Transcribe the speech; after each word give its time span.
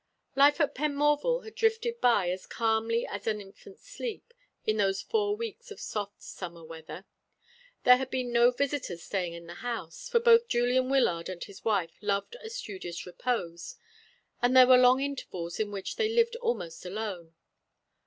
Life 0.35 0.59
at 0.59 0.73
Penmorval 0.73 1.43
had 1.43 1.53
drifted 1.53 2.01
by 2.01 2.31
as 2.31 2.47
calmly 2.47 3.05
as 3.05 3.27
an 3.27 3.39
infant's 3.39 3.87
sleep, 3.87 4.33
in 4.65 4.77
those 4.77 4.99
four 5.03 5.35
weeks 5.35 5.69
of 5.69 5.79
soft 5.79 6.23
summer 6.23 6.63
weather. 6.63 7.05
There 7.83 7.97
had 7.97 8.09
been 8.09 8.33
no 8.33 8.49
visitors 8.49 9.03
staying 9.03 9.33
in 9.33 9.45
the 9.45 9.53
house, 9.61 10.09
for 10.09 10.19
both 10.19 10.47
Julian 10.47 10.89
Wyllard 10.89 11.29
and 11.29 11.43
his 11.43 11.63
wife 11.63 11.99
loved 12.01 12.35
a 12.41 12.49
studious 12.49 13.05
repose, 13.05 13.75
and 14.41 14.57
there 14.57 14.65
were 14.65 14.75
long 14.77 14.99
intervals 15.01 15.59
in 15.59 15.69
which 15.69 15.97
they 15.97 16.09
lived 16.09 16.35
almost 16.37 16.83
alone. 16.83 17.35